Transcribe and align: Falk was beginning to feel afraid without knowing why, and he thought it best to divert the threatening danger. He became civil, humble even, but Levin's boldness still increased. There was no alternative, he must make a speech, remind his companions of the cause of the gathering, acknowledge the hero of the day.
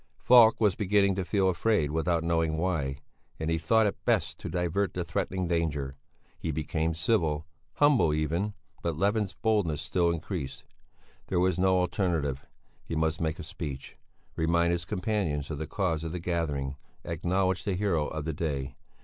Falk 0.17 0.59
was 0.59 0.73
beginning 0.73 1.13
to 1.13 1.23
feel 1.23 1.47
afraid 1.47 1.91
without 1.91 2.23
knowing 2.23 2.57
why, 2.57 2.97
and 3.39 3.51
he 3.51 3.59
thought 3.59 3.85
it 3.85 4.03
best 4.03 4.39
to 4.39 4.49
divert 4.49 4.95
the 4.95 5.03
threatening 5.03 5.47
danger. 5.47 5.95
He 6.39 6.49
became 6.49 6.95
civil, 6.95 7.45
humble 7.75 8.11
even, 8.11 8.55
but 8.81 8.95
Levin's 8.97 9.33
boldness 9.35 9.79
still 9.79 10.09
increased. 10.09 10.63
There 11.27 11.39
was 11.39 11.59
no 11.59 11.77
alternative, 11.77 12.47
he 12.83 12.95
must 12.95 13.21
make 13.21 13.37
a 13.37 13.43
speech, 13.43 13.95
remind 14.35 14.71
his 14.71 14.85
companions 14.85 15.51
of 15.51 15.59
the 15.59 15.67
cause 15.67 16.03
of 16.03 16.13
the 16.13 16.19
gathering, 16.19 16.77
acknowledge 17.03 17.63
the 17.63 17.75
hero 17.75 18.07
of 18.07 18.25
the 18.25 18.33
day. 18.33 18.73